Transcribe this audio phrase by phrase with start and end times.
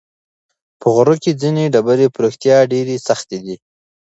[0.79, 3.55] په غره کې ځینې ډبرې په رښتیا ډېرې سختې دي.